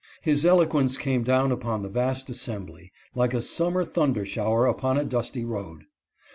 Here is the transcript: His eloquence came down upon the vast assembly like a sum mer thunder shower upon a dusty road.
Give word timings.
His 0.23 0.45
eloquence 0.47 0.97
came 0.97 1.21
down 1.21 1.51
upon 1.51 1.83
the 1.83 1.87
vast 1.87 2.27
assembly 2.31 2.91
like 3.13 3.35
a 3.35 3.39
sum 3.43 3.73
mer 3.73 3.85
thunder 3.85 4.25
shower 4.25 4.65
upon 4.65 4.97
a 4.97 5.05
dusty 5.05 5.45
road. 5.45 5.83